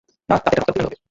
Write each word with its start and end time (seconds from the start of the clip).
না, 0.29 0.35
তাতে 0.43 0.47
একটা 0.49 0.51
রক্তারক্তি 0.57 0.71
কান্ড 0.77 0.85
হবে। 0.85 0.95